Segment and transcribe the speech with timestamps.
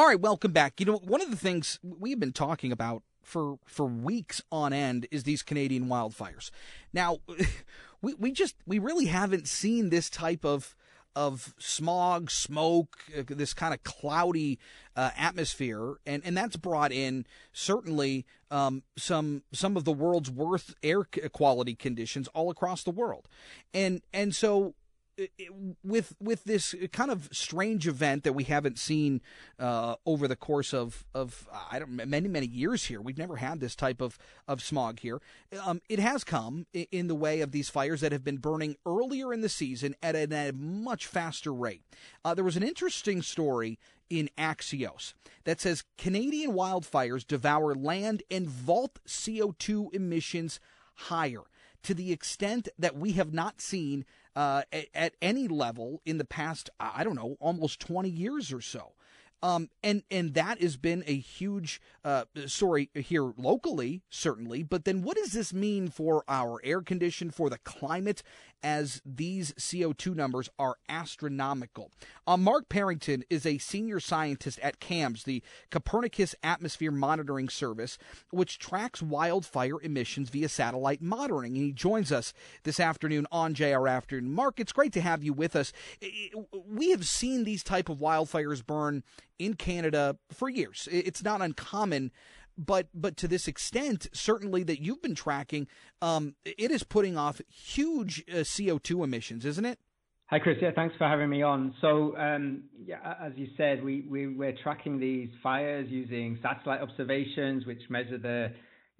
[0.00, 0.80] All right, welcome back.
[0.80, 5.06] You know, one of the things we've been talking about for for weeks on end
[5.10, 6.50] is these Canadian wildfires.
[6.90, 7.18] Now,
[8.00, 10.74] we we just we really haven't seen this type of
[11.14, 14.58] of smog, smoke, uh, this kind of cloudy
[14.96, 20.74] uh, atmosphere, and, and that's brought in certainly um, some some of the world's worst
[20.82, 23.28] air quality conditions all across the world,
[23.74, 24.72] and and so
[25.84, 29.20] with with this kind of strange event that we haven't seen
[29.58, 33.00] uh, over the course of of I don't many many years here.
[33.00, 35.20] We've never had this type of of smog here.
[35.64, 39.32] Um, it has come in the way of these fires that have been burning earlier
[39.32, 41.82] in the season at a, at a much faster rate.
[42.24, 45.14] Uh, there was an interesting story in Axios
[45.44, 50.60] that says Canadian wildfires devour land and vault CO2 emissions
[50.94, 51.42] higher
[51.82, 54.04] to the extent that we have not seen
[54.36, 58.60] uh, at, at, any level in the past, I don't know, almost 20 years or
[58.60, 58.92] so.
[59.42, 64.62] Um, and and that has been a huge uh, story here locally, certainly.
[64.62, 68.22] But then, what does this mean for our air condition, for the climate,
[68.62, 71.90] as these CO2 numbers are astronomical?
[72.26, 77.96] Uh, Mark Parrington is a senior scientist at CAMS, the Copernicus Atmosphere Monitoring Service,
[78.30, 81.56] which tracks wildfire emissions via satellite monitoring.
[81.56, 84.32] And he joins us this afternoon on JR Afternoon.
[84.34, 85.72] Mark, it's great to have you with us.
[86.66, 89.02] We have seen these type of wildfires burn
[89.40, 90.86] in Canada for years.
[90.92, 92.12] It's not uncommon,
[92.58, 95.66] but but to this extent, certainly that you've been tracking,
[96.02, 99.78] um, it is putting off huge uh, CO two emissions, isn't it?
[100.26, 100.58] Hi, Chris.
[100.62, 101.74] Yeah, thanks for having me on.
[101.80, 107.66] So, um, yeah, as you said, we, we we're tracking these fires using satellite observations,
[107.66, 108.52] which measure the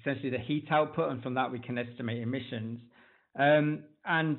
[0.00, 2.80] essentially the heat output, and from that we can estimate emissions.
[3.38, 4.38] Um, and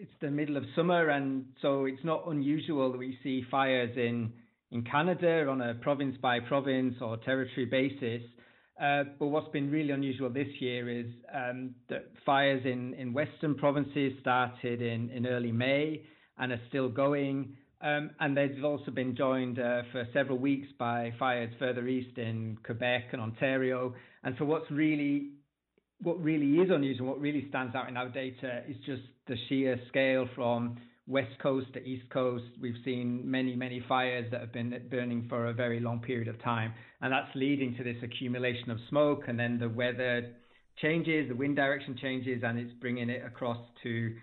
[0.00, 4.32] it's the middle of summer, and so it's not unusual that we see fires in
[4.72, 8.22] in Canada on a province by province or territory basis.
[8.82, 13.54] Uh, but what's been really unusual this year is um, that fires in, in western
[13.54, 16.02] provinces started in, in early May
[16.38, 17.54] and are still going.
[17.82, 22.56] Um, and they've also been joined uh, for several weeks by fires further east in
[22.64, 23.94] Quebec and Ontario.
[24.24, 25.32] And so what's really
[26.00, 29.78] what really is unusual, what really stands out in our data is just the sheer
[29.88, 32.44] scale from west coast to east coast.
[32.60, 36.40] We've seen many, many fires that have been burning for a very long period of
[36.42, 36.72] time.
[37.00, 39.24] And that's leading to this accumulation of smoke.
[39.28, 40.30] And then the weather
[40.80, 44.14] changes, the wind direction changes, and it's bringing it across to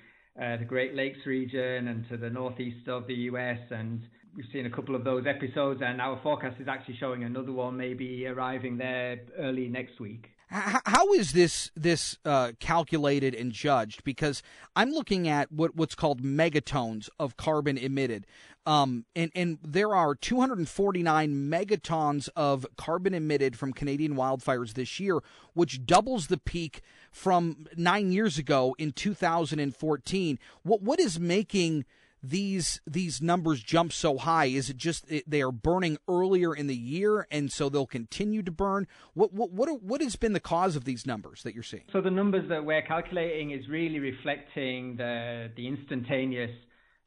[0.41, 3.59] uh, the Great Lakes region and to the northeast of the US.
[3.71, 4.01] And
[4.35, 7.75] we've seen a couple of those episodes, and our forecast is actually showing another one
[7.75, 14.03] maybe arriving there early next week how is this this uh, calculated and judged?
[14.03, 14.41] Because
[14.75, 18.25] I'm looking at what what's called megatons of carbon emitted,
[18.65, 25.19] um, and and there are 249 megatons of carbon emitted from Canadian wildfires this year,
[25.53, 30.39] which doubles the peak from nine years ago in 2014.
[30.63, 31.85] What what is making
[32.21, 34.45] these these numbers jump so high?
[34.45, 38.51] Is it just they are burning earlier in the year, and so they'll continue to
[38.51, 38.87] burn?
[39.13, 41.83] What what what what has been the cause of these numbers that you're seeing?
[41.91, 46.51] So the numbers that we're calculating is really reflecting the the instantaneous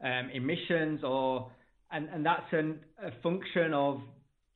[0.02, 1.50] um, emissions, or
[1.90, 4.00] and and that's an, a function of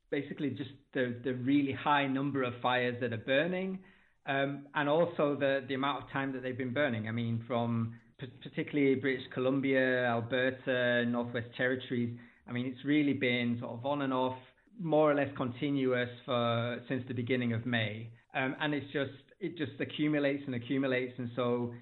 [0.09, 3.79] basically just the the really high number of fires that are burning.
[4.25, 7.07] Um, and also the, the amount of time that they've been burning.
[7.07, 12.17] I mean, from particularly British Columbia, Alberta, Northwest Territories.
[12.47, 14.37] I mean, it's really been sort of on and off,
[14.79, 19.57] more or less continuous for since the beginning of May, um, and it's just it
[19.57, 21.73] just accumulates and accumulates, and so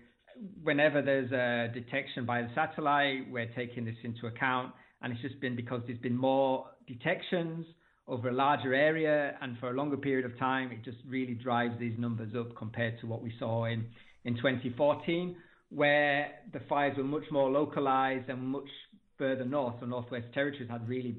[0.64, 5.40] whenever there's a detection by the satellite, we're taking this into account, and it's just
[5.40, 7.66] been because there's been more detections
[8.08, 9.38] over a larger area.
[9.42, 13.00] And for a longer period of time, it just really drives these numbers up compared
[13.02, 13.86] to what we saw in
[14.26, 15.36] in 2014
[15.76, 18.70] where the fires were much more localized and much
[19.18, 19.76] further north.
[19.82, 21.18] So Northwest Territories had really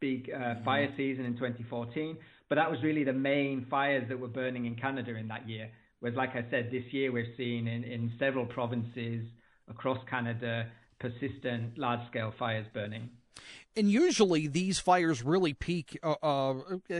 [0.00, 0.64] big uh, mm-hmm.
[0.64, 2.16] fire season in 2014,
[2.48, 5.70] but that was really the main fires that were burning in Canada in that year.
[6.00, 9.26] Whereas, like I said, this year we've seen in, in several provinces
[9.68, 10.66] across Canada
[10.98, 13.10] persistent large scale fires burning.
[13.76, 16.54] And usually these fires really peak uh, uh,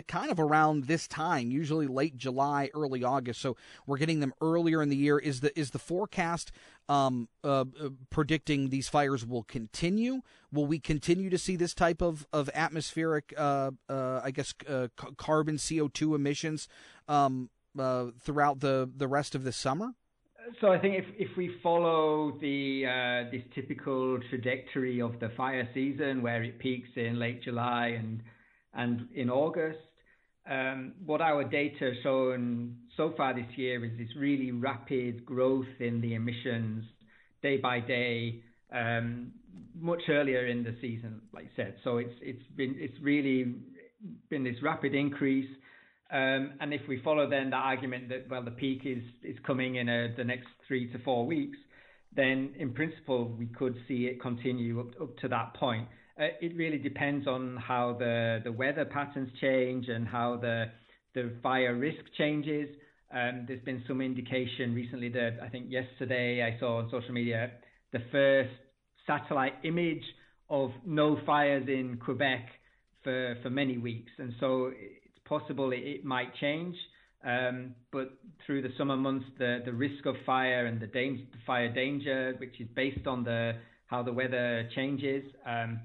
[0.06, 3.41] kind of around this time, usually late July, early August.
[3.41, 3.56] So
[3.87, 5.19] we're getting them earlier in the year.
[5.19, 6.53] Is the is the forecast
[6.88, 10.23] um, uh, uh predicting these fires will continue?
[10.52, 14.55] Will we continue to see this type of of atmospheric, uh, uh, I guess,
[15.17, 16.69] carbon CO two emissions
[17.08, 19.94] um, throughout the the rest of the summer?
[20.61, 25.69] So I think if if we follow the uh, this typical trajectory of the fire
[25.75, 28.23] season, where it peaks in late July and
[28.75, 29.88] and in August.
[30.49, 36.00] Um, what our data shown so far this year is this really rapid growth in
[36.00, 36.85] the emissions
[37.43, 38.43] day by day,
[38.73, 39.33] um,
[39.79, 41.75] much earlier in the season, like I said.
[41.85, 43.56] So it's it's been it's really
[44.31, 45.49] been this rapid increase.
[46.11, 49.77] Um, and if we follow then the argument that well the peak is is coming
[49.77, 51.59] in a, the next three to four weeks,
[52.17, 55.89] then in principle we could see it continue up to that point.
[56.19, 60.67] Uh, it really depends on how the the weather patterns change and how the
[61.15, 62.69] the fire risk changes.
[63.12, 67.53] Um, there's been some indication recently that I think yesterday I saw on social media
[67.93, 68.50] the first
[69.06, 70.03] satellite image
[70.50, 72.47] of no fires in Quebec
[73.03, 74.11] for, for many weeks.
[74.19, 76.76] And so it's possible it, it might change.
[77.25, 78.11] Um, but
[78.47, 82.61] through the summer months, the, the risk of fire and the, danger, fire danger, which
[82.61, 83.53] is based on the
[83.87, 85.81] how the weather changes, um,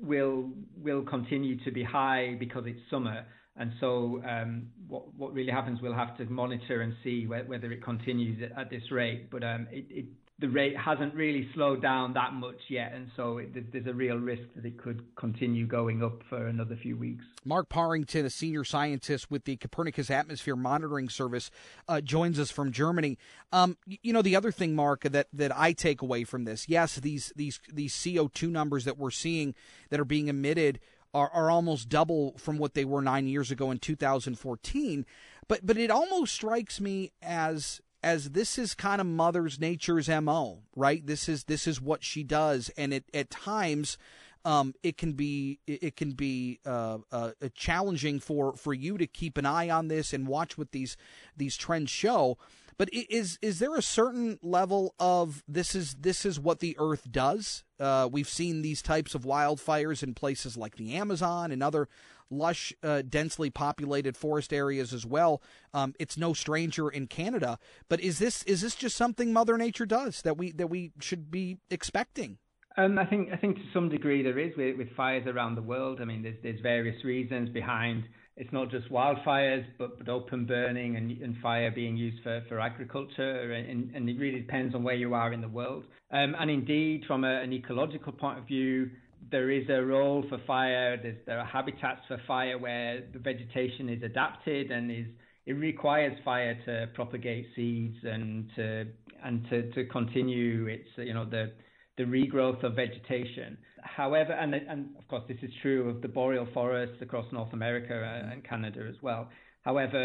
[0.00, 3.26] will will continue to be high because it's summer.
[3.56, 7.82] And so, um, what what really happens, we'll have to monitor and see whether it
[7.82, 9.30] continues at this rate.
[9.30, 10.06] But um, it, it
[10.40, 14.16] the rate hasn't really slowed down that much yet, and so it, there's a real
[14.16, 17.24] risk that it could continue going up for another few weeks.
[17.44, 21.50] Mark Parrington, a senior scientist with the Copernicus Atmosphere Monitoring Service,
[21.88, 23.18] uh, joins us from Germany.
[23.52, 26.96] Um, you know, the other thing, Mark, that that I take away from this, yes,
[26.96, 29.54] these these these CO two numbers that we're seeing
[29.90, 30.80] that are being emitted
[31.14, 35.06] are, are almost double from what they were nine years ago in 2014.
[35.48, 40.62] But but it almost strikes me as as this is kind of mother's nature's mo
[40.74, 43.98] right this is this is what she does and it at times
[44.44, 49.36] um, it can be it can be uh, uh, challenging for for you to keep
[49.36, 50.96] an eye on this and watch what these
[51.36, 52.38] these trends show
[52.78, 57.10] but is is there a certain level of this is this is what the earth
[57.10, 61.88] does uh, we've seen these types of wildfires in places like the amazon and other
[62.30, 65.42] lush, uh, densely populated forest areas as well.
[65.74, 67.58] Um, it's no stranger in Canada.
[67.88, 71.30] But is this is this just something Mother Nature does that we that we should
[71.30, 72.38] be expecting?
[72.76, 75.62] Um, I think I think to some degree there is with, with fires around the
[75.62, 76.00] world.
[76.00, 78.04] I mean, there's there's various reasons behind.
[78.36, 82.58] It's not just wildfires, but, but open burning and, and fire being used for, for
[82.58, 85.84] agriculture, and, and it really depends on where you are in the world.
[86.10, 88.88] Um, and indeed, from a, an ecological point of view,
[89.30, 90.96] there is a role for fire.
[90.96, 95.06] There's, there are habitats for fire where the vegetation is adapted and is
[95.46, 98.86] it requires fire to propagate seeds and to
[99.24, 101.52] and to, to continue its you know the
[102.00, 103.58] the regrowth of vegetation.
[103.82, 107.94] However, and and of course this is true of the boreal forests across North America
[108.32, 109.28] and Canada as well.
[109.62, 110.02] However,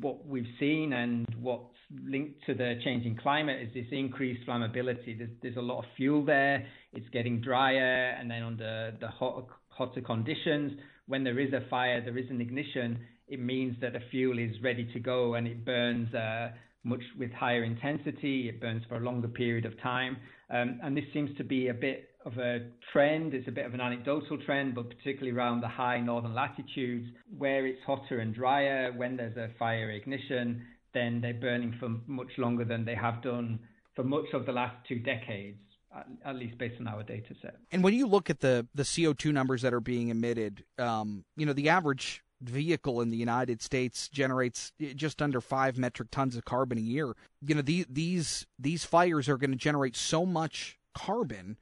[0.00, 1.78] what we've seen and what's
[2.14, 5.18] linked to the changing climate is this increased flammability.
[5.18, 6.64] There's, there's a lot of fuel there.
[6.92, 12.00] It's getting drier, and then under the hot, hotter conditions, when there is a fire,
[12.00, 13.00] there is an ignition.
[13.26, 16.50] It means that the fuel is ready to go, and it burns uh,
[16.84, 18.48] much with higher intensity.
[18.48, 20.16] It burns for a longer period of time,
[20.52, 23.34] um, and this seems to be a bit of a trend.
[23.34, 27.66] It's a bit of an anecdotal trend, but particularly around the high northern latitudes where
[27.66, 28.92] it's hotter and drier.
[28.92, 30.62] When there's a fire ignition,
[30.94, 33.60] then they're burning for much longer than they have done
[33.96, 35.58] for much of the last two decades.
[36.24, 37.56] At least based on our data set.
[37.70, 41.26] And when you look at the the CO two numbers that are being emitted, um,
[41.36, 46.10] you know the average vehicle in the United States generates eh, just under five metric
[46.10, 47.14] tons of carbon a year.
[47.40, 51.56] You know the, these these fires are going to generate so much carbon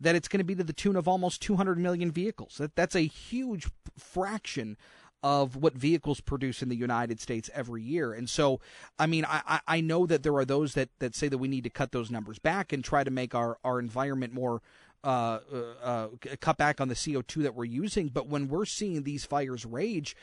[0.00, 2.56] that it's going to be to the tune of almost 200 million vehicles.
[2.58, 4.76] That, that's a huge fraction
[5.22, 8.12] of what vehicles produce in the United States every year.
[8.12, 8.60] And so,
[8.98, 11.64] I mean, I, I know that there are those that, that say that we need
[11.64, 14.60] to cut those numbers back and try to make our, our environment more
[15.04, 16.08] uh, uh, uh
[16.40, 18.08] cut back on the CO2 that we're using.
[18.08, 20.16] But when we're seeing these fires rage,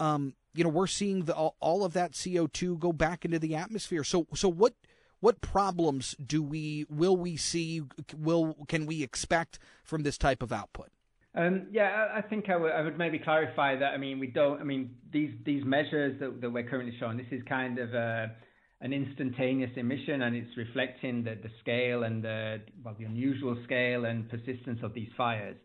[0.00, 3.54] um, you know, we're seeing the, all, all of that CO2 go back into the
[3.54, 4.04] atmosphere.
[4.04, 4.74] So, so what
[5.20, 7.82] what problems do we will we see
[8.16, 10.90] will can we expect from this type of output?
[11.34, 13.92] Um, yeah, I think I would, I would, maybe clarify that.
[13.92, 14.60] I mean, we don't.
[14.60, 18.32] I mean, these these measures that, that we're currently showing, this is kind of a,
[18.80, 24.04] an instantaneous emission, and it's reflecting the, the scale and the well, the unusual scale
[24.04, 25.56] and persistence of these fires.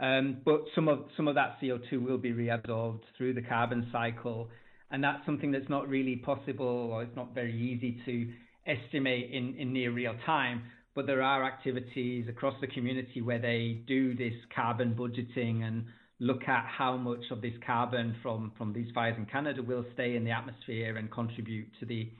[0.00, 4.48] Um, but some of some of that CO2 will be reabsorbed through the carbon cycle,
[4.90, 8.32] and that's something that's not really possible, or it's not very easy to
[8.66, 10.62] estimate in, in near real time,
[10.94, 15.84] but there are activities across the community where they do this carbon budgeting and
[16.20, 20.16] look at how much of this carbon from, from these fires in Canada will stay
[20.16, 22.10] in the atmosphere and contribute to the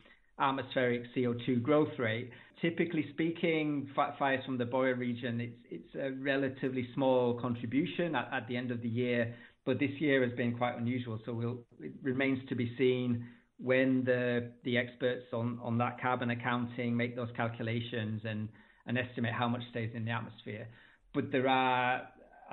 [0.40, 2.30] atmospheric CO2 growth rate.
[2.60, 8.48] Typically speaking, fires from the Boreal region, it's, it's a relatively small contribution at, at
[8.48, 11.20] the end of the year, but this year has been quite unusual.
[11.24, 13.26] So we'll, it remains to be seen
[13.60, 18.48] when the the experts on, on that carbon accounting make those calculations and,
[18.86, 20.68] and estimate how much stays in the atmosphere.
[21.12, 22.02] But there are,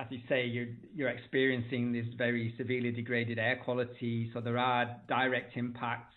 [0.00, 4.30] as you say, you're you're experiencing this very severely degraded air quality.
[4.34, 6.15] So there are direct impacts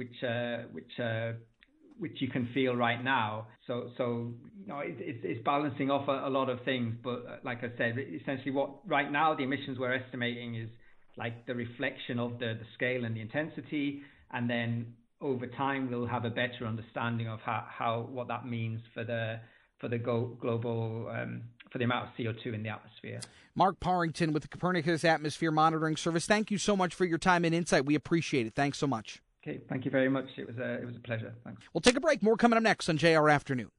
[0.00, 1.32] which uh, which uh,
[1.98, 3.46] which you can feel right now.
[3.66, 6.94] So, so you know, it, it's, it's balancing off a, a, lot of things.
[7.04, 10.70] But uh, like I said, essentially, what right now the emissions we're estimating is
[11.18, 14.00] like the reflection of the, the scale and the intensity,
[14.32, 18.80] and then over time we'll have a better understanding of how, how what that means
[18.94, 19.38] for the
[19.80, 23.20] for the go, global um, for the amount of CO2 in the atmosphere.
[23.54, 26.24] Mark Parrington with the Copernicus Atmosphere Monitoring Service.
[26.24, 27.84] Thank you so much for your time and insight.
[27.84, 28.54] We appreciate it.
[28.54, 29.20] Thanks so much.
[29.42, 30.26] Okay, thank you very much.
[30.36, 31.34] It was a, it was a pleasure.
[31.44, 31.62] Thanks.
[31.72, 32.22] We'll take a break.
[32.22, 33.70] More coming up next on JR Afternoon.